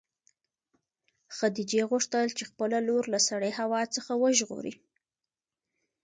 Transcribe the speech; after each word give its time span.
خدیجې 1.37 1.81
غوښتل 1.89 2.27
چې 2.37 2.43
خپله 2.49 2.77
لور 2.87 3.03
له 3.13 3.19
سړې 3.27 3.51
هوا 3.59 3.81
څخه 3.95 4.11
وژغوري. 4.23 4.73